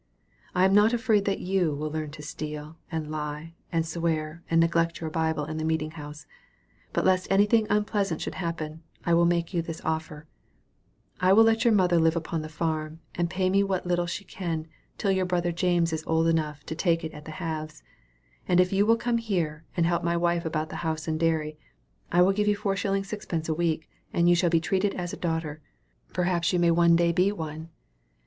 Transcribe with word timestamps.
I 0.55 0.65
am 0.65 0.73
not 0.73 0.93
afraid 0.93 1.25
that 1.25 1.37
you 1.41 1.75
will 1.75 1.91
learn 1.91 2.09
to 2.13 2.23
steal, 2.23 2.75
and 2.91 3.11
lie, 3.11 3.53
and 3.71 3.85
swear, 3.85 4.41
and 4.49 4.59
neglect 4.59 4.99
your 4.99 5.11
Bible 5.11 5.43
and 5.43 5.59
the 5.59 5.63
meeting 5.63 5.91
house; 5.91 6.25
but 6.91 7.05
lest 7.05 7.29
anything 7.31 7.67
unpleasant 7.69 8.19
should 8.19 8.33
happen, 8.33 8.81
I 9.05 9.13
will 9.13 9.27
make 9.27 9.53
you 9.53 9.61
this 9.61 9.79
offer: 9.85 10.25
I 11.19 11.33
will 11.33 11.43
let 11.43 11.63
your 11.63 11.73
mother 11.75 11.99
live 11.99 12.15
upon 12.15 12.41
the 12.41 12.49
farm, 12.49 12.99
and 13.13 13.29
pay 13.29 13.47
me 13.47 13.61
what 13.61 13.85
little 13.85 14.07
she 14.07 14.23
can, 14.23 14.65
till 14.97 15.11
your 15.11 15.27
brother 15.27 15.51
James 15.51 15.93
is 15.93 16.03
old 16.07 16.27
enough 16.27 16.65
to 16.65 16.73
take 16.73 17.03
it 17.03 17.11
at 17.13 17.25
the 17.25 17.31
halves; 17.37 17.83
and 18.47 18.59
if 18.59 18.73
you 18.73 18.87
will 18.87 18.97
come 18.97 19.19
here, 19.19 19.65
and 19.77 19.85
help 19.85 20.03
my 20.03 20.17
wife 20.17 20.45
about 20.45 20.69
the 20.69 20.77
house 20.77 21.07
and 21.07 21.19
dairy, 21.19 21.59
I 22.11 22.23
will 22.23 22.33
give 22.33 22.47
you 22.47 22.57
4_s._ 22.57 23.01
6_d._ 23.01 23.47
a 23.49 23.53
week, 23.53 23.87
and 24.11 24.27
you 24.27 24.33
shall 24.33 24.49
be 24.49 24.59
treated 24.59 24.95
as 24.95 25.13
a 25.13 25.15
daughter 25.17 25.61
perhaps 26.11 26.51
you 26.51 26.57
may 26.57 26.71
one 26.71 26.95
day 26.95 27.11
be 27.11 27.31
one." 27.31 27.69